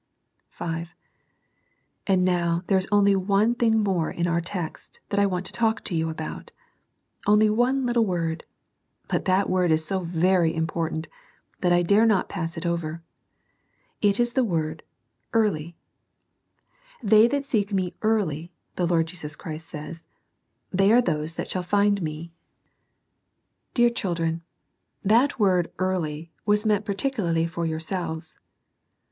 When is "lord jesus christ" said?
18.87-19.67